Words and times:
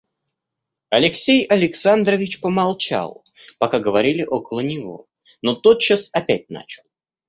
Алексей 0.89 1.45
Александрович 1.47 2.41
помолчал, 2.41 3.23
пока 3.59 3.79
говорили 3.79 4.23
около 4.23 4.61
него, 4.61 5.05
но 5.43 5.53
тотчас 5.53 6.09
опять 6.11 6.49
начал. 6.49 6.81